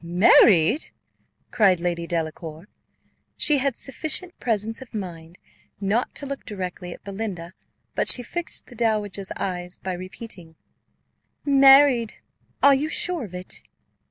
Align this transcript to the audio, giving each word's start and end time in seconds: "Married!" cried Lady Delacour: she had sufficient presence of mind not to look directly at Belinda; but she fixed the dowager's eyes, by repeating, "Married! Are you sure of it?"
"Married!" 0.03 0.89
cried 1.51 1.79
Lady 1.79 2.07
Delacour: 2.07 2.67
she 3.37 3.59
had 3.59 3.77
sufficient 3.77 4.35
presence 4.39 4.81
of 4.81 4.95
mind 4.95 5.37
not 5.79 6.15
to 6.15 6.25
look 6.25 6.43
directly 6.43 6.91
at 6.91 7.03
Belinda; 7.03 7.53
but 7.93 8.07
she 8.07 8.23
fixed 8.23 8.65
the 8.65 8.73
dowager's 8.75 9.31
eyes, 9.37 9.77
by 9.77 9.93
repeating, 9.93 10.55
"Married! 11.45 12.15
Are 12.63 12.73
you 12.73 12.89
sure 12.89 13.25
of 13.25 13.35
it?" 13.35 13.61